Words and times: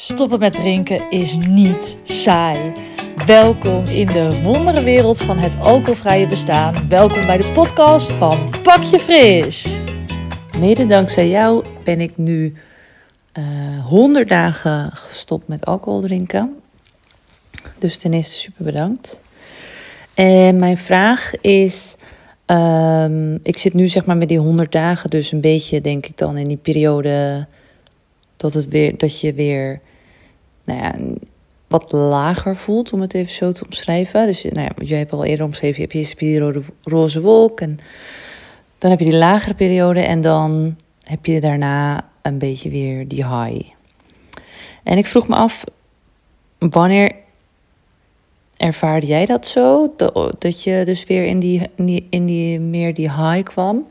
Stoppen 0.00 0.38
met 0.38 0.52
drinken 0.52 1.10
is 1.10 1.38
niet 1.48 1.96
saai. 2.04 2.72
Welkom 3.26 3.84
in 3.84 4.06
de 4.06 4.42
wonderenwereld 4.42 5.22
van 5.22 5.38
het 5.38 5.60
alcoholvrije 5.60 6.26
bestaan. 6.26 6.88
Welkom 6.88 7.26
bij 7.26 7.36
de 7.36 7.50
podcast 7.52 8.12
van 8.12 8.50
Pak 8.62 8.82
je 8.82 8.98
Fris. 8.98 9.76
Mede 10.58 10.86
dankzij 10.86 11.28
jou 11.28 11.64
ben 11.84 12.00
ik 12.00 12.16
nu 12.16 12.54
uh, 13.38 13.76
eh, 13.76 13.84
100 13.84 14.28
dagen 14.28 14.90
gestopt 14.92 15.48
met 15.48 15.66
alcohol 15.66 16.00
drinken. 16.00 16.56
Dus 17.78 17.98
ten 17.98 18.12
eerste 18.12 18.36
super 18.36 18.64
bedankt. 18.64 19.20
En 20.14 20.58
mijn 20.58 20.78
vraag 20.78 21.40
is: 21.40 21.96
um, 22.46 23.38
ik 23.42 23.58
zit 23.58 23.74
nu 23.74 23.88
zeg 23.88 24.04
maar 24.04 24.16
met 24.16 24.28
die 24.28 24.38
100 24.38 24.72
dagen, 24.72 25.10
dus 25.10 25.32
een 25.32 25.40
beetje 25.40 25.80
denk 25.80 26.06
ik 26.06 26.16
dan 26.16 26.36
in 26.36 26.48
die 26.48 26.56
periode 26.56 27.46
dat, 28.36 28.52
het 28.52 28.68
weer, 28.68 28.98
dat 28.98 29.20
je 29.20 29.32
weer 29.32 29.80
nou 30.68 30.80
ja, 30.80 30.94
wat 31.66 31.92
lager 31.92 32.56
voelt, 32.56 32.92
om 32.92 33.00
het 33.00 33.14
even 33.14 33.32
zo 33.32 33.52
te 33.52 33.64
omschrijven. 33.64 34.26
Dus 34.26 34.42
nou 34.42 34.60
ja, 34.60 34.84
jij 34.84 34.98
hebt 34.98 35.12
al 35.12 35.24
eerder 35.24 35.46
omschreven, 35.46 35.76
je 35.76 35.82
hebt 35.82 35.94
eerst 35.94 36.18
die 36.18 36.38
rode, 36.38 36.62
roze 36.82 37.20
wolk 37.20 37.60
en 37.60 37.78
dan 38.78 38.90
heb 38.90 38.98
je 38.98 39.04
die 39.04 39.16
lagere 39.16 39.54
periode 39.54 40.00
en 40.00 40.20
dan 40.20 40.76
heb 41.02 41.26
je 41.26 41.40
daarna 41.40 42.08
een 42.22 42.38
beetje 42.38 42.70
weer 42.70 43.08
die 43.08 43.26
high. 43.26 43.70
En 44.82 44.98
ik 44.98 45.06
vroeg 45.06 45.28
me 45.28 45.34
af, 45.34 45.64
wanneer 46.58 47.12
ervaarde 48.56 49.06
jij 49.06 49.26
dat 49.26 49.46
zo? 49.46 49.94
Dat 50.38 50.62
je 50.62 50.82
dus 50.84 51.04
weer 51.04 51.26
in 51.26 51.42
in 51.76 51.84
die, 51.84 52.06
in 52.10 52.26
die 52.26 52.60
meer 52.60 52.94
die 52.94 53.10
high 53.10 53.42
kwam? 53.42 53.86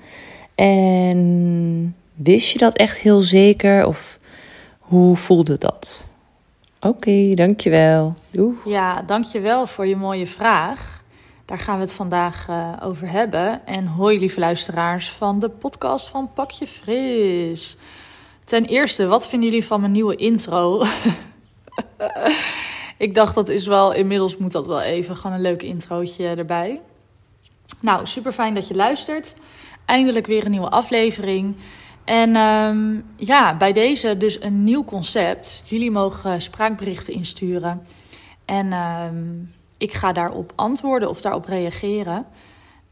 En 0.56 1.96
wist 2.14 2.52
je 2.52 2.60
dat 2.60 2.78
echt 2.78 2.98
heel 2.98 3.22
zeker? 3.22 3.86
Of 3.86 4.20
hoe 4.80 5.16
voelde 5.16 5.58
dat? 5.58 6.08
Oké, 6.80 7.34
dankjewel. 7.34 8.14
Doei. 8.32 8.56
Ja, 8.66 9.02
dankjewel 9.02 9.68
voor 9.68 9.88
je 9.88 9.96
mooie 9.96 10.28
vraag. 10.28 11.04
Daar 11.46 11.60
gaan 11.60 11.76
we 11.76 11.82
het 11.82 11.94
vandaag 11.94 12.48
uh, 12.50 12.74
over 12.84 13.10
hebben. 13.10 13.66
En 13.66 13.88
hoi 13.88 14.20
lieve 14.20 14.40
luisteraars 14.40 15.10
van 15.10 15.40
de 15.40 15.50
podcast 15.50 16.08
van 16.08 16.30
Pakje 16.34 16.68
Fris. 16.68 17.78
Ten 18.44 18.66
eerste, 18.66 19.08
wat 19.08 19.28
vinden 19.28 19.50
jullie 19.50 19.66
van 19.66 19.80
mijn 19.80 19.92
nieuwe 19.92 20.16
intro? 20.16 20.84
ik 22.98 23.16
dacht 23.16 23.36
dat 23.36 23.50
is 23.50 23.68
wel, 23.68 23.94
inmiddels 23.94 24.38
moet 24.38 24.52
dat 24.52 24.68
wel 24.68 24.82
even, 24.82 25.18
gewoon 25.18 25.36
een 25.36 25.42
leuk 25.42 25.64
introotje 25.64 26.28
erbij. 26.28 26.82
Nou, 27.82 28.06
super 28.06 28.32
fijn 28.32 28.54
dat 28.54 28.68
je 28.68 28.76
luistert. 28.76 29.36
Eindelijk 29.86 30.26
weer 30.26 30.46
een 30.46 30.52
nieuwe 30.52 30.70
aflevering. 30.70 31.56
En 32.08 32.36
um, 32.36 33.06
ja, 33.16 33.58
bij 33.58 33.74
deze 33.74 34.18
dus 34.18 34.42
een 34.42 34.64
nieuw 34.64 34.84
concept. 34.84 35.64
Jullie 35.66 35.92
mogen 35.92 36.42
spraakberichten 36.42 37.14
insturen. 37.14 37.86
En 38.46 38.74
um, 38.74 39.54
ik 39.78 39.94
ga 39.94 40.12
daarop 40.12 40.52
antwoorden 40.56 41.10
of 41.10 41.22
daarop 41.22 41.46
reageren. 41.46 42.26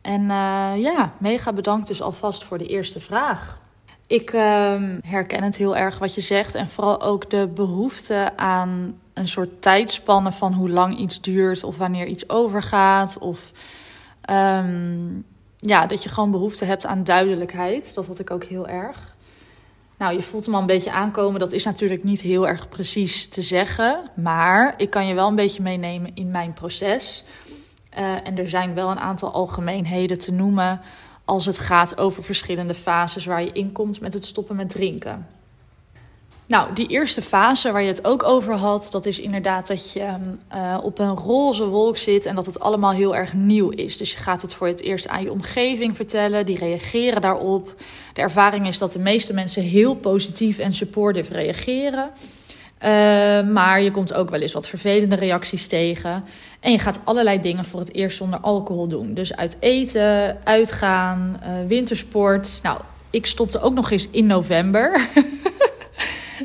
En 0.02 0.22
uh, 0.22 0.72
ja, 0.78 1.14
mega 1.20 1.54
bedankt 1.54 1.88
dus 1.88 2.02
alvast 2.02 2.44
voor 2.44 2.58
de 2.58 2.68
eerste 2.68 3.00
vraag. 3.00 3.60
Ik 4.08 4.34
um, 4.34 5.00
herken 5.06 5.44
het 5.44 5.58
heel 5.58 5.76
erg 5.76 6.00
wat 6.00 6.16
je 6.16 6.22
zegt. 6.22 6.56
En 6.56 6.68
vooral 6.68 7.02
ook 7.02 7.30
de 7.30 7.48
behoefte 7.48 8.32
aan 8.36 9.00
een 9.14 9.28
soort 9.28 9.62
tijdspanne 9.62 10.32
van 10.32 10.54
hoe 10.54 10.70
lang 10.70 10.98
iets 10.98 11.22
duurt. 11.22 11.64
Of 11.64 11.78
wanneer 11.78 12.08
iets 12.08 12.30
overgaat. 12.30 13.18
Of 13.18 13.52
ja, 15.68 15.86
dat 15.86 16.04
je 16.04 16.10
gewoon 16.10 16.32
behoefte 16.32 16.66
hebt 16.66 16.86
aan 16.86 17.04
duidelijkheid. 17.04 17.94
Dat 17.94 18.08
had 18.08 18.20
ik 18.20 18.32
ook 18.32 18.44
heel 18.44 18.68
erg. 18.68 19.16
Nou, 19.98 20.14
je 20.14 20.22
voelt 20.22 20.46
hem 20.46 20.56
al 20.56 20.62
een 20.62 20.68
beetje 20.68 20.92
aankomen. 20.92 21.40
Dat 21.40 21.52
is 21.52 21.66
natuurlijk 21.66 22.04
niet 22.04 22.22
heel 22.22 22.48
erg 22.48 22.70
precies 22.70 23.28
te 23.28 23.42
zeggen. 23.42 24.10
Maar 24.16 24.74
ik 24.78 24.90
kan 24.90 25.08
je 25.08 25.14
wel 25.14 25.28
een 25.28 25.36
beetje 25.36 25.64
meenemen 25.64 26.12
in 26.14 26.32
mijn 26.32 26.54
proces. 26.54 27.24
Uh, 27.98 28.28
en 28.28 28.38
er 28.38 28.50
zijn 28.50 28.74
wel 28.74 28.92
een 28.92 29.00
aantal 29.00 29.32
algemeenheden 29.32 30.20
te 30.20 30.32
noemen 30.32 30.82
als 31.26 31.46
het 31.46 31.58
gaat 31.58 31.98
over 31.98 32.24
verschillende 32.24 32.74
fases 32.74 33.26
waar 33.26 33.44
je 33.44 33.52
in 33.52 33.72
komt 33.72 34.00
met 34.00 34.14
het 34.14 34.26
stoppen 34.26 34.56
met 34.56 34.70
drinken. 34.70 35.28
Nou, 36.48 36.74
die 36.74 36.88
eerste 36.88 37.22
fase 37.22 37.72
waar 37.72 37.82
je 37.82 37.88
het 37.88 38.06
ook 38.06 38.24
over 38.24 38.54
had, 38.54 38.88
dat 38.92 39.06
is 39.06 39.20
inderdaad 39.20 39.68
dat 39.68 39.92
je 39.92 40.16
uh, 40.56 40.78
op 40.84 41.00
een 41.00 41.16
roze 41.16 41.66
wolk 41.68 41.98
zit 41.98 42.26
en 42.26 42.36
dat 42.36 42.46
het 42.46 42.60
allemaal 42.60 42.92
heel 42.92 43.16
erg 43.16 43.34
nieuw 43.34 43.70
is. 43.70 43.98
Dus 43.98 44.12
je 44.12 44.18
gaat 44.18 44.42
het 44.42 44.54
voor 44.54 44.68
het 44.68 44.82
eerst 44.82 45.08
aan 45.08 45.24
je 45.24 45.32
omgeving 45.32 45.96
vertellen, 45.96 46.46
die 46.46 46.58
reageren 46.58 47.22
daarop. 47.22 47.76
De 48.14 48.22
ervaring 48.22 48.68
is 48.68 48.78
dat 48.78 48.92
de 48.92 49.00
meeste 49.00 49.34
mensen 49.34 49.62
heel 49.62 49.96
positief 49.96 50.58
en 50.58 50.74
supportive 50.74 51.34
reageren. 51.34 52.10
Uh, 52.80 52.90
maar 53.54 53.82
je 53.82 53.92
komt 53.92 54.14
ook 54.14 54.30
wel 54.30 54.42
eens 54.42 54.54
wat 54.54 54.68
vervelende 54.68 55.16
reacties 55.16 55.68
tegen. 55.68 56.24
En 56.60 56.72
je 56.72 56.80
gaat 56.80 57.00
allerlei 57.04 57.42
dingen 57.42 57.66
voor 57.66 57.80
het 57.80 57.94
eerst 57.94 58.18
zonder 58.18 58.40
alcohol 58.40 58.88
doen. 58.88 59.14
Dus 59.14 59.36
uit 59.36 59.56
eten, 59.60 60.38
uitgaan, 60.44 61.40
uh, 61.44 61.68
wintersport. 61.68 62.60
Nou, 62.64 62.80
ik 63.10 63.26
stopte 63.26 63.62
ook 63.62 63.74
nog 63.74 63.92
eens 63.92 64.08
in 64.12 64.26
november. 64.26 65.02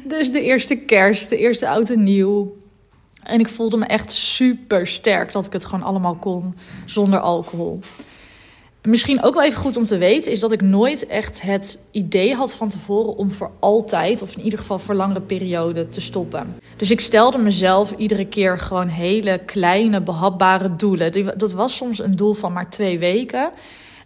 Dus 0.05 0.33
de 0.33 0.43
eerste 0.43 0.77
kerst, 0.77 1.29
de 1.29 1.39
eerste 1.39 1.69
oud 1.69 1.91
en 1.91 2.03
nieuw. 2.05 2.57
En 3.23 3.41
ik 3.41 3.49
voelde 3.49 3.77
me 3.77 3.85
echt 3.85 4.13
super 4.13 4.87
sterk 4.87 5.33
dat 5.33 5.47
ik 5.47 5.53
het 5.53 5.65
gewoon 5.65 5.83
allemaal 5.83 6.15
kon 6.15 6.55
zonder 6.85 7.21
alcohol. 7.21 7.81
Misschien 8.83 9.23
ook 9.23 9.35
wel 9.35 9.45
even 9.45 9.61
goed 9.61 9.77
om 9.77 9.85
te 9.85 9.99
weten 9.99 10.33
is 10.33 10.41
dat 10.41 10.53
ik 10.53 10.63
nooit 10.63 11.07
echt 11.07 11.43
het 11.43 11.79
idee 11.91 12.35
had 12.35 12.55
van 12.55 12.69
tevoren 12.69 13.17
om 13.17 13.33
voor 13.33 13.51
altijd, 13.59 14.23
of 14.23 14.37
in 14.37 14.43
ieder 14.43 14.59
geval 14.59 14.79
voor 14.79 14.95
langere 14.95 15.21
periode, 15.21 15.89
te 15.89 16.01
stoppen. 16.01 16.57
Dus 16.77 16.91
ik 16.91 17.01
stelde 17.01 17.39
mezelf 17.39 17.93
iedere 17.93 18.27
keer 18.27 18.59
gewoon 18.59 18.89
hele 18.89 19.41
kleine, 19.47 20.03
behapbare 20.03 20.77
doelen. 20.77 21.39
Dat 21.39 21.53
was 21.53 21.77
soms 21.77 22.03
een 22.03 22.17
doel 22.17 22.35
van 22.35 22.53
maar 22.53 22.71
twee 22.71 22.99
weken. 22.99 23.53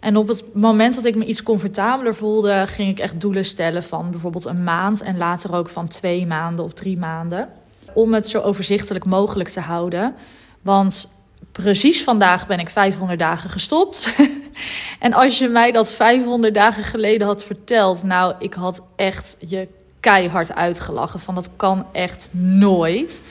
En 0.04 0.16
op 0.16 0.28
het 0.28 0.44
moment 0.54 0.94
dat 0.94 1.04
ik 1.04 1.15
me 1.15 1.25
iets 1.25 1.42
comfortabeler 1.42 2.15
voelde, 2.15 2.65
ging 2.66 2.91
ik 2.91 2.98
echt 2.98 3.20
doelen 3.20 3.44
stellen 3.44 3.82
van 3.82 4.10
bijvoorbeeld 4.10 4.44
een 4.44 4.65
maand 4.65 5.03
en 5.03 5.16
later 5.16 5.54
ook 5.54 5.69
van 5.69 5.88
twee 5.88 6.26
maanden 6.26 6.65
of 6.65 6.72
drie 6.72 6.98
maanden. 6.98 7.48
Om 7.94 8.15
het 8.15 8.28
zo 8.28 8.41
overzichtelijk 8.41 9.04
mogelijk 9.04 9.48
te 9.48 9.60
houden. 9.60 10.15
Want 10.62 11.09
precies 11.53 12.03
vandaag 12.03 12.47
ben 12.47 12.59
ik 12.59 12.69
500 12.69 13.19
dagen 13.19 13.50
gestopt. 13.50 14.15
en 15.06 15.12
als 15.12 15.38
je 15.38 15.48
mij 15.48 15.72
dat 15.72 15.92
500 15.92 16.54
dagen 16.54 16.84
geleden 16.84 17.26
had 17.26 17.44
verteld, 17.44 18.03
nou, 18.03 18.34
ik 18.38 18.54
had 18.54 18.82
echt 18.97 19.36
je 19.38 19.69
keihard 20.00 20.54
uitgelachen. 20.54 21.21
Van 21.21 21.34
dat 21.34 21.50
kan 21.56 21.86
echt 21.92 22.28
nooit. 22.32 23.22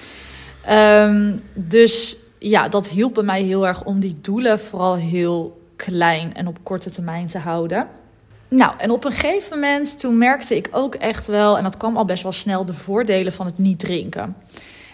Um, 0.70 1.42
dus 1.54 2.16
ja, 2.40 2.68
dat 2.70 2.88
hielp 2.88 3.14
bij 3.14 3.24
mij 3.24 3.42
heel 3.42 3.68
erg 3.68 3.84
om 3.84 4.00
die 4.00 4.16
doelen 4.22 4.60
vooral 4.60 4.96
heel 4.96 5.62
klein 5.76 6.34
en 6.34 6.48
op 6.48 6.58
korte 6.64 6.90
termijn 6.90 7.28
te 7.28 7.38
houden. 7.38 7.88
Nou, 8.48 8.74
en 8.78 8.92
op 8.92 9.06
een 9.06 9.12
gegeven 9.12 9.60
moment 9.60 10.00
toen 10.00 10.18
merkte 10.18 10.56
ik 10.56 10.70
ook 10.72 10.96
echt 10.96 11.28
wel, 11.28 11.58
en 11.58 11.64
dat 11.64 11.78
kwam 11.78 11.98
al 11.98 12.06
best 12.06 12.24
wel 12.24 12.32
snel, 12.32 12.66
de 12.66 12.74
voordelen 12.74 13.34
van 13.34 13.46
het 13.46 13.58
niet 13.58 13.80
drinken. 13.80 14.36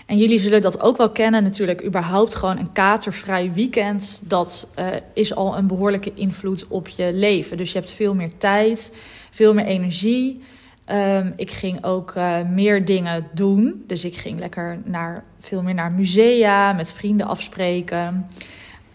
En 0.05 0.17
jullie 0.17 0.39
zullen 0.39 0.61
dat 0.61 0.81
ook 0.81 0.97
wel 0.97 1.09
kennen, 1.09 1.43
natuurlijk, 1.43 1.85
überhaupt 1.85 2.35
gewoon 2.35 2.57
een 2.57 2.71
katervrij 2.71 3.53
weekend. 3.53 4.21
Dat 4.23 4.67
uh, 4.79 4.85
is 5.13 5.35
al 5.35 5.57
een 5.57 5.67
behoorlijke 5.67 6.13
invloed 6.13 6.67
op 6.67 6.87
je 6.87 7.13
leven. 7.13 7.57
Dus 7.57 7.71
je 7.71 7.77
hebt 7.77 7.91
veel 7.91 8.15
meer 8.15 8.37
tijd, 8.37 8.95
veel 9.29 9.53
meer 9.53 9.65
energie. 9.65 10.41
Um, 10.91 11.33
ik 11.35 11.51
ging 11.51 11.83
ook 11.83 12.13
uh, 12.17 12.37
meer 12.49 12.85
dingen 12.85 13.27
doen. 13.33 13.83
Dus 13.87 14.05
ik 14.05 14.17
ging 14.17 14.39
lekker 14.39 14.79
naar, 14.85 15.23
veel 15.39 15.61
meer 15.61 15.73
naar 15.73 15.91
musea, 15.91 16.73
met 16.73 16.91
vrienden 16.91 17.27
afspreken. 17.27 18.27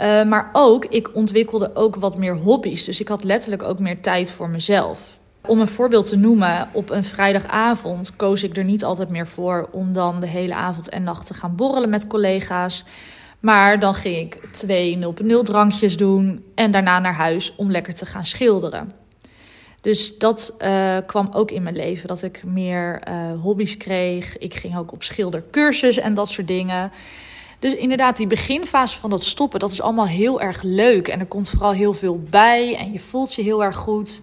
Uh, 0.00 0.24
maar 0.24 0.50
ook, 0.52 0.84
ik 0.84 1.14
ontwikkelde 1.14 1.74
ook 1.74 1.96
wat 1.96 2.16
meer 2.18 2.36
hobby's. 2.36 2.84
Dus 2.84 3.00
ik 3.00 3.08
had 3.08 3.24
letterlijk 3.24 3.62
ook 3.62 3.78
meer 3.78 4.00
tijd 4.00 4.30
voor 4.30 4.50
mezelf. 4.50 5.18
Om 5.46 5.60
een 5.60 5.66
voorbeeld 5.66 6.08
te 6.08 6.16
noemen, 6.16 6.68
op 6.72 6.90
een 6.90 7.04
vrijdagavond 7.04 8.16
koos 8.16 8.42
ik 8.42 8.56
er 8.56 8.64
niet 8.64 8.84
altijd 8.84 9.08
meer 9.08 9.26
voor 9.26 9.68
om 9.70 9.92
dan 9.92 10.20
de 10.20 10.26
hele 10.26 10.54
avond 10.54 10.88
en 10.88 11.02
nacht 11.02 11.26
te 11.26 11.34
gaan 11.34 11.56
borrelen 11.56 11.90
met 11.90 12.06
collega's. 12.06 12.84
Maar 13.40 13.78
dan 13.78 13.94
ging 13.94 14.16
ik 14.16 14.38
twee 14.52 14.98
0.0 15.22 15.42
drankjes 15.42 15.96
doen 15.96 16.44
en 16.54 16.70
daarna 16.70 16.98
naar 16.98 17.14
huis 17.14 17.54
om 17.56 17.70
lekker 17.70 17.94
te 17.94 18.06
gaan 18.06 18.26
schilderen. 18.26 18.92
Dus 19.80 20.18
dat 20.18 20.54
uh, 20.58 20.96
kwam 21.06 21.28
ook 21.32 21.50
in 21.50 21.62
mijn 21.62 21.76
leven, 21.76 22.08
dat 22.08 22.22
ik 22.22 22.44
meer 22.44 23.02
uh, 23.08 23.40
hobby's 23.40 23.76
kreeg. 23.76 24.38
Ik 24.38 24.54
ging 24.54 24.76
ook 24.76 24.92
op 24.92 25.02
schildercursus 25.02 25.98
en 25.98 26.14
dat 26.14 26.28
soort 26.28 26.46
dingen. 26.46 26.92
Dus 27.58 27.74
inderdaad, 27.74 28.16
die 28.16 28.26
beginfase 28.26 28.98
van 28.98 29.10
dat 29.10 29.24
stoppen, 29.24 29.60
dat 29.60 29.70
is 29.70 29.80
allemaal 29.80 30.06
heel 30.06 30.40
erg 30.40 30.62
leuk. 30.62 31.08
En 31.08 31.20
er 31.20 31.26
komt 31.26 31.50
vooral 31.50 31.72
heel 31.72 31.94
veel 31.94 32.20
bij 32.30 32.76
en 32.76 32.92
je 32.92 32.98
voelt 32.98 33.34
je 33.34 33.42
heel 33.42 33.64
erg 33.64 33.76
goed. 33.76 34.20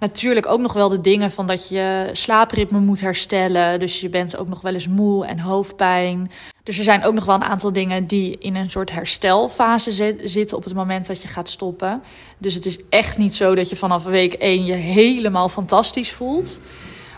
Natuurlijk 0.00 0.46
ook 0.46 0.60
nog 0.60 0.72
wel 0.72 0.88
de 0.88 1.00
dingen 1.00 1.30
van 1.30 1.46
dat 1.46 1.68
je 1.68 2.10
slaapritme 2.12 2.78
moet 2.78 3.00
herstellen. 3.00 3.78
Dus 3.78 4.00
je 4.00 4.08
bent 4.08 4.36
ook 4.36 4.48
nog 4.48 4.60
wel 4.60 4.72
eens 4.72 4.88
moe 4.88 5.26
en 5.26 5.38
hoofdpijn. 5.38 6.30
Dus 6.62 6.78
er 6.78 6.84
zijn 6.84 7.04
ook 7.04 7.14
nog 7.14 7.24
wel 7.24 7.34
een 7.34 7.44
aantal 7.44 7.72
dingen 7.72 8.06
die 8.06 8.38
in 8.38 8.56
een 8.56 8.70
soort 8.70 8.92
herstelfase 8.92 10.14
zitten 10.24 10.56
op 10.56 10.64
het 10.64 10.74
moment 10.74 11.06
dat 11.06 11.22
je 11.22 11.28
gaat 11.28 11.48
stoppen. 11.48 12.02
Dus 12.38 12.54
het 12.54 12.66
is 12.66 12.78
echt 12.88 13.18
niet 13.18 13.36
zo 13.36 13.54
dat 13.54 13.68
je 13.68 13.76
vanaf 13.76 14.04
week 14.04 14.32
1 14.32 14.64
je 14.64 14.72
helemaal 14.72 15.48
fantastisch 15.48 16.12
voelt. 16.12 16.60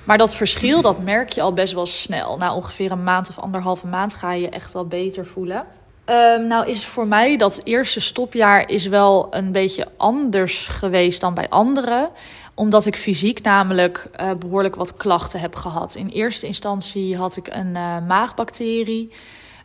Maar 0.04 0.18
dat 0.18 0.34
verschil, 0.34 0.82
dat 0.82 1.02
merk 1.02 1.32
je 1.32 1.42
al 1.42 1.52
best 1.52 1.74
wel 1.74 1.86
snel. 1.86 2.36
Na 2.36 2.54
ongeveer 2.54 2.90
een 2.90 3.04
maand 3.04 3.28
of 3.28 3.38
anderhalve 3.38 3.86
maand 3.86 4.14
ga 4.14 4.32
je 4.32 4.48
echt 4.48 4.72
wel 4.72 4.86
beter 4.86 5.26
voelen. 5.26 5.64
Um, 6.06 6.46
nou 6.46 6.68
is 6.68 6.84
voor 6.84 7.06
mij 7.06 7.36
dat 7.36 7.60
eerste 7.64 8.00
stopjaar 8.00 8.68
is 8.68 8.86
wel 8.86 9.26
een 9.30 9.52
beetje 9.52 9.88
anders 9.96 10.66
geweest 10.66 11.20
dan 11.20 11.34
bij 11.34 11.48
anderen. 11.48 12.08
Omdat 12.54 12.86
ik 12.86 12.96
fysiek 12.96 13.42
namelijk 13.42 14.06
uh, 14.20 14.30
behoorlijk 14.38 14.74
wat 14.74 14.96
klachten 14.96 15.40
heb 15.40 15.54
gehad. 15.54 15.94
In 15.94 16.08
eerste 16.08 16.46
instantie 16.46 17.16
had 17.16 17.36
ik 17.36 17.48
een 17.50 17.74
uh, 17.74 17.96
maagbacterie, 18.06 19.12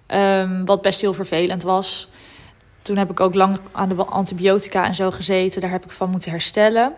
um, 0.08 0.66
wat 0.66 0.82
best 0.82 1.02
heel 1.02 1.14
vervelend 1.14 1.64
was. 1.64 2.08
Toen 2.82 2.98
heb 2.98 3.12
ik 3.12 3.20
ook 3.20 3.34
lang 3.34 3.60
aan 3.72 3.90
de 3.90 4.06
antibiotica 4.06 4.86
en 4.86 4.96
zo 4.96 5.12
gezeten. 5.12 5.62
Daar 5.62 5.72
heb 5.72 5.86
ik 5.86 5.92
van 5.92 6.10
moeten 6.10 6.32
herstellen. 6.32 6.94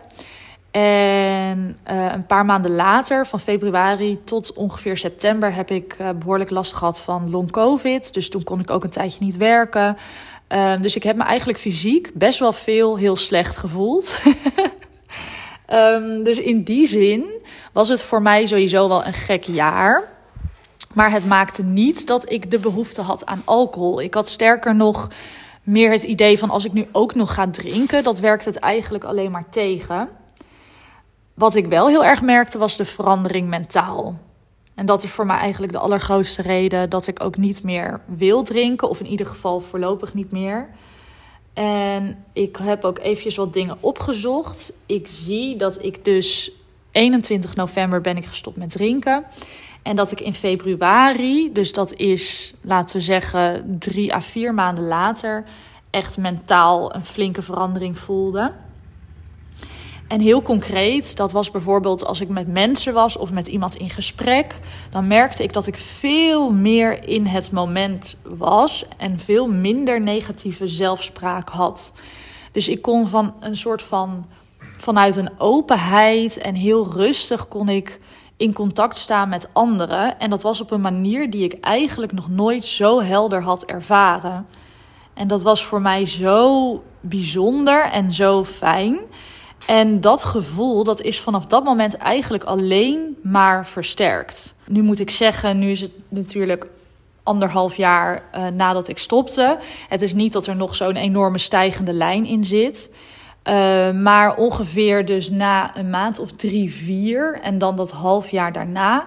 En 1.84 1.96
uh, 1.96 2.12
een 2.12 2.26
paar 2.26 2.44
maanden 2.44 2.74
later, 2.74 3.26
van 3.26 3.40
februari 3.40 4.18
tot 4.24 4.52
ongeveer 4.52 4.96
september, 4.96 5.54
heb 5.54 5.70
ik 5.70 5.96
uh, 6.00 6.08
behoorlijk 6.18 6.50
last 6.50 6.72
gehad 6.72 7.00
van 7.00 7.30
long 7.30 7.50
COVID. 7.50 8.14
Dus 8.14 8.28
toen 8.28 8.42
kon 8.42 8.60
ik 8.60 8.70
ook 8.70 8.84
een 8.84 8.90
tijdje 8.90 9.24
niet 9.24 9.36
werken. 9.36 9.96
Uh, 10.52 10.72
dus 10.80 10.96
ik 10.96 11.02
heb 11.02 11.16
me 11.16 11.22
eigenlijk 11.22 11.58
fysiek 11.58 12.10
best 12.14 12.38
wel 12.38 12.52
veel 12.52 12.96
heel 12.96 13.16
slecht 13.16 13.56
gevoeld. 13.56 14.22
um, 15.72 16.22
dus 16.28 16.38
in 16.38 16.62
die 16.62 16.86
zin 16.86 17.42
was 17.72 17.88
het 17.88 18.02
voor 18.02 18.22
mij 18.22 18.46
sowieso 18.46 18.88
wel 18.88 19.04
een 19.04 19.12
gek 19.12 19.44
jaar. 19.44 20.16
Maar 20.94 21.10
het 21.10 21.26
maakte 21.26 21.62
niet 21.62 22.06
dat 22.06 22.32
ik 22.32 22.50
de 22.50 22.58
behoefte 22.58 23.02
had 23.02 23.26
aan 23.26 23.42
alcohol. 23.44 24.00
Ik 24.00 24.14
had 24.14 24.28
sterker 24.28 24.74
nog 24.74 25.08
meer 25.62 25.90
het 25.90 26.02
idee 26.02 26.38
van 26.38 26.50
als 26.50 26.64
ik 26.64 26.72
nu 26.72 26.86
ook 26.92 27.14
nog 27.14 27.34
ga 27.34 27.48
drinken, 27.50 28.04
dat 28.04 28.18
werkt 28.18 28.44
het 28.44 28.56
eigenlijk 28.56 29.04
alleen 29.04 29.30
maar 29.30 29.48
tegen. 29.50 30.08
Wat 31.38 31.54
ik 31.54 31.66
wel 31.66 31.88
heel 31.88 32.04
erg 32.04 32.22
merkte 32.22 32.58
was 32.58 32.76
de 32.76 32.84
verandering 32.84 33.48
mentaal. 33.48 34.18
En 34.74 34.86
dat 34.86 35.02
is 35.02 35.10
voor 35.10 35.26
mij 35.26 35.36
eigenlijk 35.36 35.72
de 35.72 35.78
allergrootste 35.78 36.42
reden 36.42 36.90
dat 36.90 37.06
ik 37.06 37.22
ook 37.24 37.36
niet 37.36 37.62
meer 37.62 38.00
wil 38.06 38.42
drinken, 38.42 38.88
of 38.88 39.00
in 39.00 39.06
ieder 39.06 39.26
geval 39.26 39.60
voorlopig 39.60 40.14
niet 40.14 40.32
meer. 40.32 40.68
En 41.52 42.24
ik 42.32 42.56
heb 42.56 42.84
ook 42.84 42.98
eventjes 42.98 43.36
wat 43.36 43.52
dingen 43.52 43.76
opgezocht. 43.80 44.72
Ik 44.86 45.06
zie 45.08 45.56
dat 45.56 45.84
ik 45.84 46.04
dus 46.04 46.52
21 46.90 47.56
november 47.56 48.00
ben 48.00 48.16
ik 48.16 48.24
gestopt 48.24 48.56
met 48.56 48.70
drinken. 48.70 49.24
En 49.82 49.96
dat 49.96 50.12
ik 50.12 50.20
in 50.20 50.34
februari, 50.34 51.52
dus 51.52 51.72
dat 51.72 51.94
is 51.94 52.54
laten 52.60 52.96
we 52.96 53.02
zeggen 53.02 53.76
drie 53.78 54.14
à 54.14 54.20
vier 54.20 54.54
maanden 54.54 54.86
later, 54.86 55.44
echt 55.90 56.16
mentaal 56.16 56.94
een 56.94 57.04
flinke 57.04 57.42
verandering 57.42 57.98
voelde. 57.98 58.52
En 60.08 60.20
heel 60.20 60.42
concreet, 60.42 61.16
dat 61.16 61.32
was 61.32 61.50
bijvoorbeeld 61.50 62.04
als 62.04 62.20
ik 62.20 62.28
met 62.28 62.46
mensen 62.46 62.94
was 62.94 63.16
of 63.16 63.32
met 63.32 63.46
iemand 63.46 63.76
in 63.76 63.90
gesprek, 63.90 64.58
dan 64.90 65.06
merkte 65.06 65.42
ik 65.42 65.52
dat 65.52 65.66
ik 65.66 65.76
veel 65.76 66.52
meer 66.52 67.08
in 67.08 67.26
het 67.26 67.52
moment 67.52 68.16
was 68.22 68.86
en 68.96 69.18
veel 69.18 69.48
minder 69.48 70.00
negatieve 70.00 70.66
zelfspraak 70.66 71.48
had. 71.48 71.92
Dus 72.52 72.68
ik 72.68 72.82
kon 72.82 73.08
van 73.08 73.34
een 73.40 73.56
soort 73.56 73.82
van 73.82 74.26
vanuit 74.76 75.16
een 75.16 75.30
openheid 75.38 76.38
en 76.38 76.54
heel 76.54 76.92
rustig 76.92 77.48
kon 77.48 77.68
ik 77.68 77.98
in 78.36 78.52
contact 78.52 78.98
staan 78.98 79.28
met 79.28 79.48
anderen. 79.52 80.18
En 80.18 80.30
dat 80.30 80.42
was 80.42 80.60
op 80.60 80.70
een 80.70 80.80
manier 80.80 81.30
die 81.30 81.44
ik 81.44 81.60
eigenlijk 81.60 82.12
nog 82.12 82.28
nooit 82.28 82.64
zo 82.64 83.02
helder 83.02 83.42
had 83.42 83.64
ervaren. 83.64 84.46
En 85.14 85.28
dat 85.28 85.42
was 85.42 85.64
voor 85.64 85.80
mij 85.80 86.06
zo 86.06 86.82
bijzonder 87.00 87.84
en 87.84 88.12
zo 88.12 88.44
fijn. 88.44 89.00
En 89.68 90.00
dat 90.00 90.24
gevoel, 90.24 90.84
dat 90.84 91.00
is 91.00 91.20
vanaf 91.20 91.46
dat 91.46 91.64
moment 91.64 91.96
eigenlijk 91.96 92.44
alleen 92.44 93.16
maar 93.22 93.66
versterkt. 93.66 94.54
Nu 94.66 94.82
moet 94.82 94.98
ik 94.98 95.10
zeggen, 95.10 95.58
nu 95.58 95.70
is 95.70 95.80
het 95.80 95.90
natuurlijk 96.08 96.66
anderhalf 97.22 97.76
jaar 97.76 98.22
uh, 98.34 98.46
nadat 98.46 98.88
ik 98.88 98.98
stopte. 98.98 99.58
Het 99.88 100.02
is 100.02 100.14
niet 100.14 100.32
dat 100.32 100.46
er 100.46 100.56
nog 100.56 100.74
zo'n 100.74 100.96
enorme 100.96 101.38
stijgende 101.38 101.92
lijn 101.92 102.26
in 102.26 102.44
zit. 102.44 102.90
Uh, 103.44 103.90
maar 103.90 104.36
ongeveer 104.36 105.04
dus 105.04 105.30
na 105.30 105.76
een 105.76 105.90
maand 105.90 106.18
of 106.18 106.32
drie, 106.32 106.74
vier 106.74 107.40
en 107.42 107.58
dan 107.58 107.76
dat 107.76 107.90
half 107.90 108.30
jaar 108.30 108.52
daarna... 108.52 109.06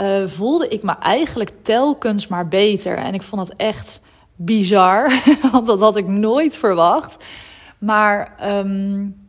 Uh, 0.00 0.26
voelde 0.26 0.68
ik 0.68 0.82
me 0.82 0.92
eigenlijk 0.92 1.50
telkens 1.62 2.26
maar 2.26 2.48
beter. 2.48 2.96
En 2.96 3.14
ik 3.14 3.22
vond 3.22 3.48
het 3.48 3.56
echt 3.56 4.00
bizar, 4.34 5.12
want 5.52 5.66
dat 5.66 5.80
had 5.80 5.96
ik 5.96 6.06
nooit 6.06 6.56
verwacht. 6.56 7.24
Maar... 7.78 8.36
Um, 8.58 9.24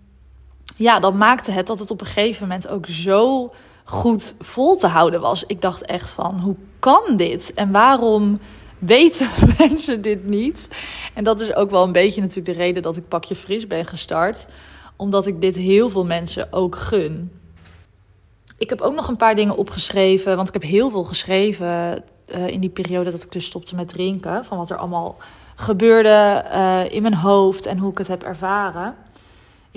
ja, 0.78 1.00
dat 1.00 1.14
maakte 1.14 1.52
het 1.52 1.68
dat 1.68 1.80
het 1.80 1.92
op 1.92 2.02
een 2.02 2.08
gegeven 2.08 2.48
moment 2.48 2.68
ook 2.68 2.86
zo 2.88 3.54
goed 3.84 4.36
vol 4.40 4.76
te 4.76 4.88
houden 4.88 5.22
was. 5.22 5.44
Ik 5.46 5.62
dacht 5.62 5.86
echt 5.86 6.10
van, 6.10 6.40
hoe 6.40 6.56
kan 6.80 7.16
dit? 7.16 7.54
En 7.54 7.72
waarom 7.72 8.40
weten 8.80 9.30
mensen 9.60 10.02
dit 10.02 10.26
niet? 10.26 10.70
En 11.14 11.24
dat 11.24 11.42
is 11.42 11.54
ook 11.54 11.70
wel 11.70 11.84
een 11.84 11.92
beetje 11.92 12.22
natuurlijk 12.22 12.58
de 12.58 12.64
reden 12.64 12.82
dat 12.82 12.98
ik 12.98 13.08
Pakje 13.08 13.36
Fris 13.36 13.68
ben 13.68 13.86
gestart. 13.86 14.48
Omdat 14.96 15.28
ik 15.28 15.42
dit 15.42 15.56
heel 15.56 15.90
veel 15.90 16.06
mensen 16.06 16.54
ook 16.54 16.76
gun. 16.76 17.32
Ik 18.58 18.70
heb 18.70 18.82
ook 18.82 18.94
nog 18.94 19.08
een 19.08 19.18
paar 19.18 19.36
dingen 19.36 19.58
opgeschreven, 19.58 20.36
want 20.36 20.48
ik 20.48 20.54
heb 20.54 20.64
heel 20.64 20.90
veel 20.90 21.04
geschreven 21.04 22.04
uh, 22.36 22.48
in 22.48 22.60
die 22.60 22.70
periode 22.70 23.12
dat 23.12 23.24
ik 23.24 23.32
dus 23.32 23.46
stopte 23.46 23.76
met 23.76 23.90
drinken. 23.90 24.46
Van 24.46 24.58
wat 24.58 24.70
er 24.70 24.78
allemaal 24.78 25.18
gebeurde 25.56 26.46
uh, 26.54 26.92
in 26.94 27.02
mijn 27.02 27.16
hoofd 27.16 27.66
en 27.66 27.78
hoe 27.78 27.92
ik 27.92 27.98
het 27.98 28.08
heb 28.08 28.24
ervaren. 28.24 28.96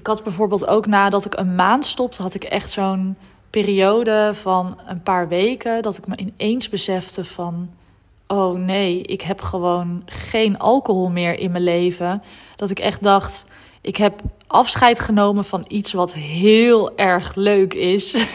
Ik 0.01 0.07
had 0.07 0.23
bijvoorbeeld 0.23 0.67
ook 0.67 0.87
nadat 0.87 1.25
ik 1.25 1.39
een 1.39 1.55
maand 1.55 1.87
stopte, 1.87 2.23
had 2.23 2.35
ik 2.35 2.45
echt 2.45 2.71
zo'n 2.71 3.17
periode 3.51 4.31
van 4.35 4.79
een 4.87 5.03
paar 5.03 5.29
weken 5.29 5.83
dat 5.83 5.97
ik 5.99 6.07
me 6.07 6.17
ineens 6.17 6.69
besefte 6.69 7.25
van 7.25 7.71
oh 8.27 8.55
nee, 8.55 9.03
ik 9.03 9.21
heb 9.21 9.41
gewoon 9.41 10.03
geen 10.07 10.59
alcohol 10.59 11.11
meer 11.11 11.39
in 11.39 11.51
mijn 11.51 11.65
leven. 11.65 12.23
Dat 12.57 12.71
ik 12.71 12.79
echt 12.79 13.03
dacht, 13.03 13.47
ik 13.81 13.97
heb 13.97 14.21
afscheid 14.47 15.01
genomen 15.01 15.45
van 15.45 15.65
iets 15.69 15.93
wat 15.93 16.15
heel 16.15 16.97
erg 16.97 17.35
leuk 17.35 17.75
is. 17.75 18.27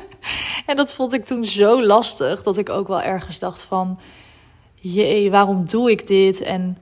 en 0.66 0.76
dat 0.76 0.94
vond 0.94 1.12
ik 1.12 1.24
toen 1.24 1.44
zo 1.44 1.84
lastig 1.84 2.42
dat 2.42 2.56
ik 2.56 2.68
ook 2.68 2.88
wel 2.88 3.02
ergens 3.02 3.38
dacht 3.38 3.62
van 3.62 3.98
jee, 4.74 5.30
waarom 5.30 5.66
doe 5.66 5.90
ik 5.90 6.06
dit? 6.06 6.40
En 6.40 6.78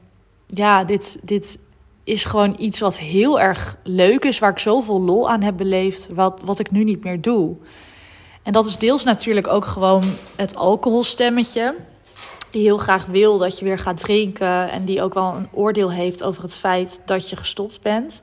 ja, 0.47 0.85
dit, 0.85 1.19
dit 1.23 1.59
is 2.04 2.25
gewoon 2.25 2.54
iets 2.58 2.81
wat 2.81 2.99
heel 2.99 3.40
erg 3.40 3.76
leuk 3.82 4.25
is, 4.25 4.38
waar 4.38 4.50
ik 4.50 4.58
zoveel 4.58 5.00
lol 5.00 5.31
aan 5.31 5.43
heb 5.43 5.56
beleefd, 5.56 6.08
wat, 6.12 6.40
wat 6.44 6.58
ik 6.58 6.70
nu 6.70 6.84
niet 6.84 7.04
meer 7.04 7.20
doe. 7.20 7.56
En 8.43 8.52
dat 8.52 8.66
is 8.66 8.76
deels 8.76 9.04
natuurlijk 9.04 9.49
ook 9.49 9.64
gewoon 9.64 10.04
het 10.37 10.56
alcoholstemmetje, 10.56 11.75
die 12.50 12.62
heel 12.62 12.78
graag 12.78 13.06
wil 13.06 13.38
dat 13.38 13.58
je 13.58 13.64
weer 13.64 13.78
gaat 13.78 14.00
drinken 14.00 14.70
en 14.70 14.84
die 14.84 15.03
ook 15.03 15.15
wel 15.15 15.34
een 15.34 15.48
oordeel 15.53 15.91
heeft 15.91 16.22
over 16.22 16.43
het 16.43 16.55
feit 16.55 17.00
dat 17.05 17.31
je 17.31 17.36
gestopt 17.36 17.81
bent. 17.81 18.20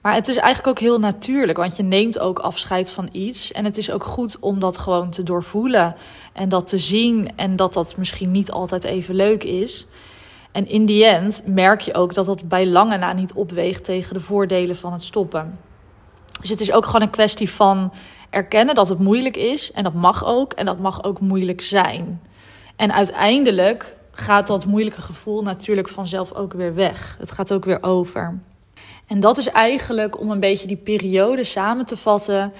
Maar 0.00 0.14
het 0.14 0.28
is 0.28 0.36
eigenlijk 0.36 0.66
ook 0.66 0.84
heel 0.84 0.98
natuurlijk, 0.98 1.58
want 1.58 1.76
je 1.76 1.82
neemt 1.82 2.18
ook 2.18 2.38
afscheid 2.38 2.90
van 2.90 3.08
iets. 3.12 3.52
En 3.52 3.64
het 3.64 3.78
is 3.78 3.90
ook 3.90 4.04
goed 4.04 4.36
om 4.38 4.60
dat 4.60 4.78
gewoon 4.78 5.10
te 5.10 5.22
doorvoelen 5.22 5.94
en 6.32 6.48
dat 6.48 6.66
te 6.66 6.78
zien 6.78 7.30
en 7.36 7.56
dat 7.56 7.74
dat 7.74 7.96
misschien 7.96 8.30
niet 8.30 8.50
altijd 8.50 8.84
even 8.84 9.14
leuk 9.14 9.44
is. 9.44 9.86
En 10.52 10.68
in 10.68 10.86
die 10.86 11.04
end 11.04 11.42
merk 11.46 11.80
je 11.80 11.94
ook 11.94 12.14
dat 12.14 12.26
dat 12.26 12.48
bij 12.48 12.66
lange 12.66 12.96
na 12.96 13.12
niet 13.12 13.32
opweegt 13.32 13.84
tegen 13.84 14.14
de 14.14 14.20
voordelen 14.20 14.76
van 14.76 14.92
het 14.92 15.02
stoppen. 15.02 15.58
Dus 16.40 16.50
het 16.50 16.60
is 16.60 16.72
ook 16.72 16.86
gewoon 16.86 17.02
een 17.02 17.10
kwestie 17.10 17.50
van 17.50 17.92
erkennen 18.30 18.74
dat 18.74 18.88
het 18.88 18.98
moeilijk 18.98 19.36
is. 19.36 19.72
En 19.72 19.84
dat 19.84 19.94
mag 19.94 20.24
ook. 20.24 20.52
En 20.52 20.64
dat 20.64 20.78
mag 20.78 21.04
ook 21.04 21.20
moeilijk 21.20 21.60
zijn. 21.60 22.22
En 22.76 22.92
uiteindelijk 22.92 23.96
gaat 24.12 24.46
dat 24.46 24.64
moeilijke 24.64 25.02
gevoel 25.02 25.42
natuurlijk 25.42 25.88
vanzelf 25.88 26.32
ook 26.34 26.52
weer 26.52 26.74
weg. 26.74 27.16
Het 27.18 27.30
gaat 27.30 27.52
ook 27.52 27.64
weer 27.64 27.82
over. 27.82 28.38
En 29.06 29.20
dat 29.20 29.38
is 29.38 29.48
eigenlijk 29.48 30.20
om 30.20 30.30
een 30.30 30.40
beetje 30.40 30.66
die 30.66 30.76
periode 30.76 31.44
samen 31.44 31.86
te 31.86 31.96
vatten 31.96 32.52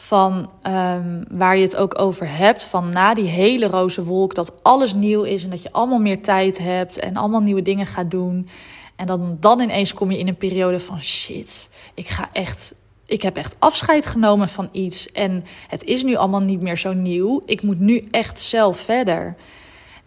van 0.00 0.50
um, 0.66 1.24
waar 1.30 1.56
je 1.56 1.62
het 1.62 1.76
ook 1.76 1.98
over 2.00 2.36
hebt. 2.36 2.64
Van 2.64 2.92
na 2.92 3.14
die 3.14 3.28
hele 3.28 3.66
roze 3.66 4.04
wolk, 4.04 4.34
dat 4.34 4.52
alles 4.62 4.94
nieuw 4.94 5.22
is 5.22 5.44
en 5.44 5.50
dat 5.50 5.62
je 5.62 5.72
allemaal 5.72 5.98
meer 5.98 6.22
tijd 6.22 6.58
hebt 6.58 6.98
en 6.98 7.16
allemaal 7.16 7.40
nieuwe 7.40 7.62
dingen 7.62 7.86
gaat 7.86 8.10
doen. 8.10 8.48
En 8.96 9.06
dan, 9.06 9.36
dan 9.40 9.60
ineens 9.60 9.94
kom 9.94 10.10
je 10.10 10.18
in 10.18 10.28
een 10.28 10.36
periode 10.36 10.80
van 10.80 11.02
shit, 11.02 11.70
ik 11.94 12.08
ga 12.08 12.28
echt. 12.32 12.74
Ik 13.06 13.22
heb 13.22 13.36
echt 13.36 13.56
afscheid 13.58 14.06
genomen 14.06 14.48
van 14.48 14.68
iets 14.72 15.12
en 15.12 15.44
het 15.68 15.84
is 15.84 16.02
nu 16.02 16.14
allemaal 16.14 16.40
niet 16.40 16.60
meer 16.60 16.78
zo 16.78 16.92
nieuw. 16.92 17.42
Ik 17.46 17.62
moet 17.62 17.80
nu 17.80 18.08
echt 18.10 18.40
zelf 18.40 18.78
verder. 18.78 19.36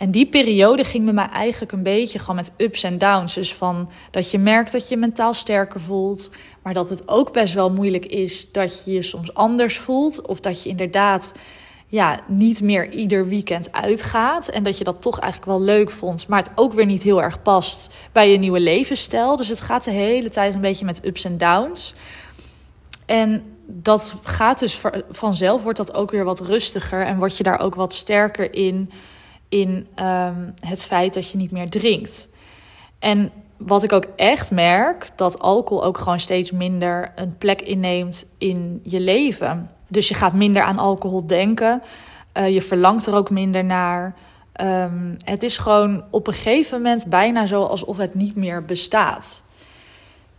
En 0.01 0.12
die 0.12 0.25
periode 0.25 0.84
ging 0.84 1.03
bij 1.03 1.13
mij 1.13 1.29
eigenlijk 1.29 1.72
een 1.72 1.84
beetje 1.84 2.20
gewoon 2.20 2.36
met 2.36 2.53
ups 2.58 2.84
en 2.84 2.98
downs. 2.98 3.34
Dus 3.34 3.53
van 3.53 3.89
dat 4.12 4.31
je 4.31 4.38
merkt 4.38 4.72
dat 4.72 4.89
je 4.89 4.98
mentaal 4.98 5.34
sterker 5.34 5.79
voelt. 5.79 6.31
Maar 6.63 6.74
dat 6.74 6.89
het 6.89 7.08
ook 7.08 7.34
best 7.34 7.53
wel 7.53 7.72
moeilijk 7.72 8.05
is 8.05 8.51
dat 8.51 8.84
je 8.86 8.91
je 8.91 9.01
soms 9.01 9.34
anders 9.34 9.77
voelt. 9.77 10.27
Of 10.27 10.39
dat 10.39 10.63
je 10.63 10.70
inderdaad 10.70 11.34
ja, 11.88 12.20
niet 12.27 12.62
meer 12.62 12.89
ieder 12.89 13.27
weekend 13.27 13.72
uitgaat. 13.72 14.48
En 14.48 14.63
dat 14.63 14.77
je 14.77 14.84
dat 14.84 15.01
toch 15.01 15.20
eigenlijk 15.20 15.51
wel 15.51 15.62
leuk 15.62 15.91
vond. 15.91 16.27
Maar 16.27 16.41
het 16.41 16.51
ook 16.55 16.74
weer 16.74 16.86
niet 16.86 17.03
heel 17.03 17.22
erg 17.22 17.41
past 17.41 17.93
bij 18.12 18.31
je 18.31 18.38
nieuwe 18.38 18.60
levensstijl. 18.60 19.36
Dus 19.36 19.48
het 19.48 19.62
gaat 19.62 19.84
de 19.84 19.91
hele 19.91 20.29
tijd 20.29 20.55
een 20.55 20.62
beetje 20.62 20.86
met 20.86 21.05
ups 21.05 21.25
en 21.25 21.38
downs. 21.38 21.93
En 23.05 23.43
dat 23.67 24.15
gaat 24.24 24.60
dus 24.60 24.81
vanzelf, 25.10 25.63
wordt 25.63 25.77
dat 25.77 25.93
ook 25.93 26.12
weer 26.12 26.24
wat 26.24 26.39
rustiger 26.39 27.05
en 27.05 27.17
word 27.17 27.38
je 27.38 27.43
daar 27.43 27.60
ook 27.60 27.75
wat 27.75 27.93
sterker 27.93 28.53
in, 28.53 28.91
in 29.51 29.88
ehm, 29.96 30.50
het 30.60 30.84
feit 30.84 31.13
dat 31.13 31.29
je 31.29 31.38
niet 31.38 31.51
meer 31.51 31.70
drinkt. 31.70 32.29
En 33.00 33.31
wat 33.58 33.84
ik 33.84 33.91
ook 33.91 34.05
echt 34.15 34.51
merk, 34.51 35.10
dat 35.15 35.39
alcohol 35.39 35.84
ook 35.84 35.98
gewoon 35.98 36.20
steeds 36.20 36.51
minder 36.51 37.12
een 37.15 37.38
plek 37.38 37.62
inneemt 37.62 38.25
in 38.38 38.81
je 38.84 39.00
leven. 39.00 39.70
Dus 39.88 40.08
je 40.08 40.13
gaat 40.13 40.34
minder 40.34 40.63
aan 40.63 40.77
alcohol 40.77 41.27
denken, 41.27 41.81
uh, 42.38 42.50
je 42.50 42.62
verlangt 42.62 43.05
er 43.05 43.15
ook 43.15 43.29
minder 43.29 43.63
naar. 43.63 44.15
Um, 44.62 45.17
het 45.25 45.43
is 45.43 45.58
gewoon 45.58 46.03
op 46.10 46.27
een 46.27 46.34
gegeven 46.34 46.81
moment 46.81 47.05
bijna 47.05 47.46
zo 47.46 47.63
alsof 47.63 47.98
het 47.98 48.15
niet 48.15 48.36
meer 48.36 48.65
bestaat. 48.65 49.43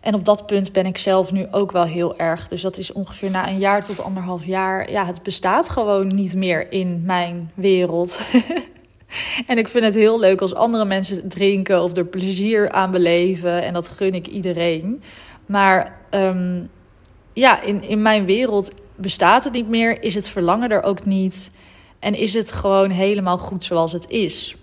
En 0.01 0.15
op 0.15 0.25
dat 0.25 0.47
punt 0.47 0.73
ben 0.73 0.87
ik 0.87 0.99
zelf 0.99 1.33
nu 1.33 1.47
ook 1.51 1.73
wel 1.73 1.85
heel 1.85 2.19
erg. 2.19 2.49
Dus 2.49 2.63
dat 2.63 2.79
is 2.79 2.93
ongeveer 2.93 3.31
na 3.31 3.49
een 3.49 3.59
jaar 3.59 3.85
tot 3.85 4.03
anderhalf 4.03 4.45
jaar. 4.45 4.91
Ja, 4.91 5.07
het 5.07 5.23
bestaat 5.23 5.69
gewoon 5.69 6.07
niet 6.07 6.35
meer 6.35 6.73
in 6.73 7.03
mijn 7.05 7.51
wereld. 7.55 8.21
en 9.47 9.59
ik 9.59 9.69
vind 9.69 9.85
het 9.85 9.95
heel 9.95 10.21
leuk 10.21 10.41
als 10.41 10.55
andere 10.55 10.85
mensen 10.85 11.29
drinken 11.29 11.83
of 11.83 11.97
er 11.97 12.05
plezier 12.05 12.71
aan 12.71 12.91
beleven. 12.91 13.63
En 13.63 13.73
dat 13.73 13.89
gun 13.89 14.15
ik 14.15 14.27
iedereen. 14.27 15.03
Maar 15.47 16.01
um, 16.11 16.71
ja, 17.33 17.61
in, 17.61 17.83
in 17.83 18.03
mijn 18.03 18.25
wereld 18.25 18.73
bestaat 18.97 19.45
het 19.45 19.53
niet 19.53 19.69
meer. 19.69 20.03
Is 20.03 20.15
het 20.15 20.29
verlangen 20.29 20.71
er 20.71 20.83
ook 20.83 21.05
niet. 21.05 21.51
En 21.99 22.15
is 22.15 22.35
het 22.35 22.53
gewoon 22.53 22.91
helemaal 22.91 23.39
goed 23.39 23.65
zoals 23.65 23.93
het 23.93 24.09
is. 24.09 24.57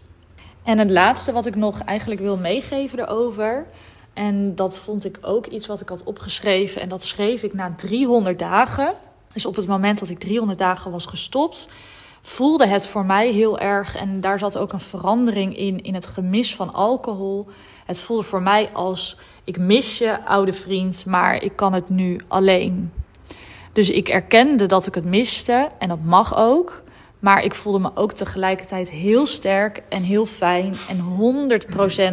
En 0.63 0.77
het 0.77 0.91
laatste 0.91 1.31
wat 1.31 1.45
ik 1.45 1.55
nog 1.55 1.81
eigenlijk 1.81 2.21
wil 2.21 2.37
meegeven 2.37 2.99
erover 2.99 3.65
en 4.19 4.55
dat 4.55 4.77
vond 4.77 5.05
ik 5.05 5.17
ook 5.21 5.45
iets 5.45 5.67
wat 5.67 5.81
ik 5.81 5.89
had 5.89 6.03
opgeschreven. 6.03 6.81
En 6.81 6.89
dat 6.89 7.03
schreef 7.03 7.43
ik 7.43 7.53
na 7.53 7.73
300 7.77 8.39
dagen. 8.39 8.93
Dus 9.33 9.45
op 9.45 9.55
het 9.55 9.67
moment 9.67 9.99
dat 9.99 10.09
ik 10.09 10.19
300 10.19 10.59
dagen 10.59 10.91
was 10.91 11.05
gestopt, 11.05 11.69
voelde 12.21 12.67
het 12.67 12.87
voor 12.87 13.05
mij 13.05 13.31
heel 13.31 13.59
erg. 13.59 13.95
En 13.95 14.21
daar 14.21 14.39
zat 14.39 14.57
ook 14.57 14.73
een 14.73 14.79
verandering 14.79 15.57
in, 15.57 15.83
in 15.83 15.93
het 15.93 16.05
gemis 16.05 16.55
van 16.55 16.73
alcohol. 16.73 17.47
Het 17.85 18.01
voelde 18.01 18.23
voor 18.23 18.41
mij 18.41 18.69
als: 18.73 19.17
ik 19.43 19.57
mis 19.57 19.97
je, 19.97 20.25
oude 20.25 20.53
vriend, 20.53 21.05
maar 21.05 21.43
ik 21.43 21.55
kan 21.55 21.73
het 21.73 21.89
nu 21.89 22.19
alleen. 22.27 22.91
Dus 23.73 23.89
ik 23.89 24.09
erkende 24.09 24.65
dat 24.65 24.87
ik 24.87 24.95
het 24.95 25.05
miste 25.05 25.69
en 25.77 25.89
dat 25.89 26.03
mag 26.03 26.37
ook. 26.37 26.81
Maar 27.19 27.43
ik 27.43 27.55
voelde 27.55 27.79
me 27.79 27.91
ook 27.93 28.11
tegelijkertijd 28.11 28.89
heel 28.89 29.25
sterk 29.25 29.83
en 29.89 30.03
heel 30.03 30.25
fijn 30.25 30.75
en 30.89 31.01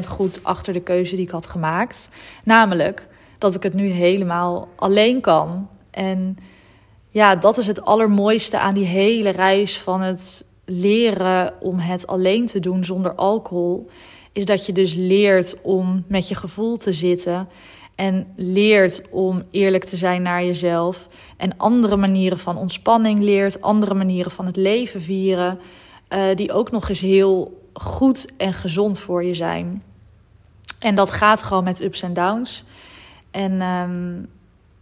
100% 0.05 0.09
goed 0.09 0.41
achter 0.43 0.73
de 0.73 0.81
keuze 0.81 1.17
die 1.17 1.25
ik 1.25 1.31
had 1.31 1.47
gemaakt. 1.47 2.09
Namelijk 2.45 3.09
dat 3.39 3.55
ik 3.55 3.63
het 3.63 3.75
nu 3.75 3.87
helemaal 3.87 4.69
alleen 4.77 5.21
kan. 5.21 5.69
En 5.91 6.37
ja, 7.17 7.37
dat 7.37 7.59
is 7.59 7.67
het 7.67 7.85
allermooiste 7.85 8.59
aan 8.59 8.75
die 8.75 8.85
hele 8.85 9.31
reis 9.31 9.79
van 9.79 10.01
het 10.01 10.47
leren 10.65 11.53
om 11.61 11.79
het 11.79 12.07
alleen 12.07 12.47
te 12.47 12.61
doen 12.61 12.85
zonder 12.85 13.15
alcohol. 13.15 13.89
Is 14.33 14.45
dat 14.45 14.67
je 14.67 14.73
dus 14.73 14.95
leert 14.95 15.57
om 15.63 16.05
met 16.09 16.29
je 16.29 16.35
gevoel 16.35 16.77
te 16.77 16.93
zitten 16.93 17.49
en 17.95 18.33
leert 18.35 19.03
om 19.11 19.43
eerlijk 19.51 19.85
te 19.85 19.97
zijn 19.97 20.23
naar 20.23 20.45
jezelf. 20.45 21.09
En 21.37 21.57
andere 21.57 21.97
manieren 21.97 22.39
van 22.39 22.57
ontspanning 22.57 23.21
leert. 23.21 23.61
Andere 23.61 23.95
manieren 23.95 24.33
van 24.33 24.47
het 24.47 24.57
leven 24.57 25.01
vieren. 25.03 25.59
Uh, 26.09 26.25
die 26.35 26.53
ook 26.53 26.71
nog 26.71 26.89
eens 26.89 27.01
heel 27.01 27.63
goed 27.73 28.33
en 28.37 28.53
gezond 28.53 28.99
voor 28.99 29.25
je 29.25 29.35
zijn. 29.35 29.83
En 30.79 30.95
dat 30.95 31.11
gaat 31.11 31.43
gewoon 31.43 31.65
met 31.65 31.83
ups 31.83 32.03
en 32.03 32.15
downs. 32.15 32.65
En 33.31 33.63
um, 33.63 34.29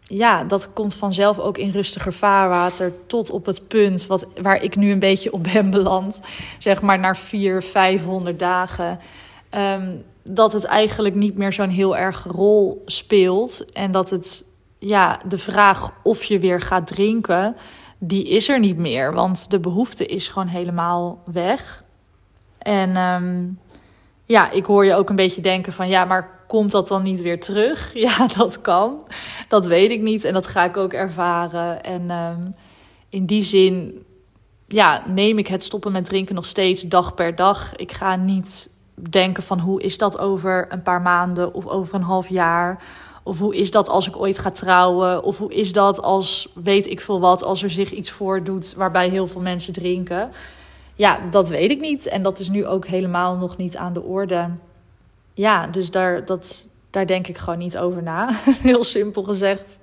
ja, 0.07 0.45
dat 0.45 0.73
komt 0.73 0.95
vanzelf 0.95 1.39
ook 1.39 1.59
in 1.59 1.71
rustiger 1.71 2.13
vaarwater. 2.13 2.93
Tot 3.07 3.31
op 3.31 3.47
het 3.47 3.69
punt 3.69 4.07
wat, 4.07 4.27
waar 4.43 4.63
ik 4.63 4.77
nu 4.77 4.91
een 4.91 4.99
beetje 4.99 5.33
op 5.33 5.43
ben 5.53 5.71
beland. 5.71 6.23
Zeg 6.59 6.83
maar 6.83 6.99
naar 6.99 7.17
400, 7.17 7.65
500 7.65 8.39
dagen. 8.39 8.99
Um, 9.51 10.05
dat 10.23 10.53
het 10.53 10.65
eigenlijk 10.65 11.15
niet 11.15 11.37
meer 11.37 11.53
zo'n 11.53 11.69
heel 11.69 11.97
erg 11.97 12.25
rol 12.31 12.83
speelt. 12.87 13.73
En 13.73 13.93
dat 13.93 14.11
het, 14.11 14.45
ja, 14.79 15.19
de 15.29 15.39
vraag 15.39 15.91
of 16.03 16.25
je 16.25 16.39
weer 16.39 16.61
gaat 16.61 16.87
drinken, 16.87 17.57
die 17.99 18.29
is 18.29 18.49
er 18.49 18.59
niet 18.59 18.77
meer. 18.77 19.13
Want 19.13 19.51
de 19.51 19.61
behoefte 19.61 20.07
is 20.07 20.29
gewoon 20.29 20.49
helemaal 20.49 21.23
weg. 21.25 21.83
En 22.59 22.97
um, 22.97 23.59
ja, 24.25 24.51
ik 24.51 24.65
hoor 24.65 24.85
je 24.85 24.95
ook 24.95 25.09
een 25.09 25.17
beetje 25.17 25.43
denken 25.43 25.73
van 25.73 25.89
ja, 25.89 26.05
maar 26.05 26.31
komt 26.47 26.71
dat 26.71 26.89
dan 26.89 27.03
niet 27.03 27.21
weer 27.21 27.41
terug? 27.41 27.93
Ja, 28.07 28.27
dat 28.27 28.61
kan. 28.61 29.07
Dat 29.49 29.67
weet 29.67 29.91
ik 29.91 30.01
niet 30.01 30.25
en 30.25 30.33
dat 30.33 30.47
ga 30.47 30.65
ik 30.65 30.77
ook 30.77 30.93
ervaren. 30.93 31.83
En 31.83 32.11
um, 32.11 32.55
in 33.09 33.27
die 33.27 33.43
zin 33.43 34.05
ja, 34.67 35.03
neem 35.07 35.39
ik 35.39 35.47
het 35.47 35.63
stoppen 35.63 35.93
met 35.93 36.05
drinken 36.05 36.35
nog 36.35 36.47
steeds 36.47 36.83
dag 36.83 37.15
per 37.15 37.35
dag. 37.35 37.77
Ik 37.77 37.93
ga 37.93 38.17
niet 38.17 38.71
denken 38.95 39.43
van 39.43 39.59
hoe 39.59 39.83
is 39.83 39.99
dat 39.99 40.19
over 40.19 40.67
een 40.69 40.83
paar 40.83 41.03
maanden 41.03 41.55
of 41.55 41.67
over 41.67 41.95
een 41.95 42.03
half 42.03 42.29
jaar. 42.29 42.83
Of 43.23 43.39
hoe 43.39 43.57
is 43.57 43.71
dat 43.71 43.89
als 43.89 44.09
ik 44.09 44.17
ooit 44.17 44.39
ga 44.39 44.51
trouwen? 44.51 45.23
Of 45.23 45.39
hoe 45.39 45.55
is 45.55 45.73
dat 45.73 46.03
als 46.03 46.49
weet 46.55 46.91
ik 46.91 47.01
veel 47.01 47.21
wat, 47.21 47.45
als 47.45 47.63
er 47.63 47.71
zich 47.71 47.93
iets 47.93 48.11
voordoet 48.11 48.75
waarbij 48.77 49.09
heel 49.09 49.29
veel 49.29 49.41
mensen 49.41 49.73
drinken? 49.73 50.31
Ja, 50.95 51.21
dat 51.31 51.49
weet 51.49 51.71
ik 51.71 51.81
niet. 51.81 52.07
En 52.07 52.23
dat 52.23 52.39
is 52.39 52.49
nu 52.49 52.67
ook 52.67 52.87
helemaal 52.87 53.37
nog 53.37 53.57
niet 53.57 53.77
aan 53.77 53.93
de 53.93 54.03
orde. 54.03 54.51
Ja, 55.35 55.67
dus 55.67 55.91
daar, 55.91 56.25
dat, 56.25 56.69
daar 56.91 57.07
denk 57.07 57.27
ik 57.27 57.39
gewoon 57.39 57.59
niet 57.59 57.79
over 57.79 58.03
na. 58.03 58.31
Heel 58.63 58.85
simpel 58.85 59.23
gezegd. 59.23 59.79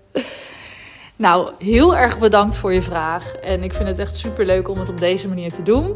Nou, 1.15 1.51
heel 1.57 1.97
erg 1.97 2.19
bedankt 2.19 2.57
voor 2.57 2.73
je 2.73 2.81
vraag. 2.81 3.35
En 3.35 3.63
ik 3.63 3.73
vind 3.73 3.87
het 3.87 3.99
echt 3.99 4.15
super 4.15 4.45
leuk 4.45 4.69
om 4.69 4.79
het 4.79 4.89
op 4.89 4.99
deze 4.99 5.27
manier 5.27 5.51
te 5.51 5.63
doen. 5.63 5.95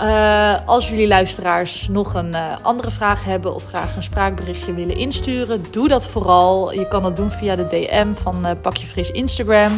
Uh, 0.00 0.66
als 0.66 0.88
jullie 0.88 1.08
luisteraars 1.08 1.88
nog 1.88 2.14
een 2.14 2.30
uh, 2.30 2.56
andere 2.62 2.90
vraag 2.90 3.24
hebben 3.24 3.54
of 3.54 3.64
graag 3.64 3.96
een 3.96 4.02
spraakberichtje 4.02 4.74
willen 4.74 4.96
insturen, 4.96 5.64
doe 5.70 5.88
dat 5.88 6.06
vooral. 6.06 6.72
Je 6.72 6.88
kan 6.88 7.02
dat 7.02 7.16
doen 7.16 7.30
via 7.30 7.56
de 7.56 7.66
DM 7.66 8.12
van 8.12 8.46
uh, 8.46 8.52
Pak 8.62 8.76
je 8.76 8.86
Fris 8.86 9.10
Instagram. 9.10 9.72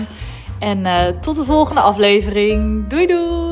En 0.59 0.87
tot 1.21 1.37
de 1.37 1.45
volgende 1.45 1.81
aflevering. 1.81 2.87
Doei 2.89 3.07
doei! 3.07 3.52